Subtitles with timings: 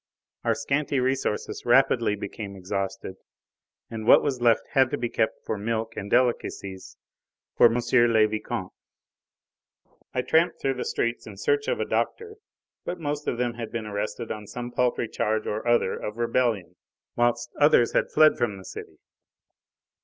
[0.43, 3.17] Our scanty resources rapidly became exhausted,
[3.91, 6.97] and what was left had to be kept for milk and delicacies
[7.55, 7.75] for M.
[7.75, 8.73] le Vicomte.
[10.11, 12.37] I tramped through the streets in search of a doctor,
[12.83, 16.77] but most of them had been arrested on some paltry charge or other of rebellion,
[17.15, 18.97] whilst others had fled from the city.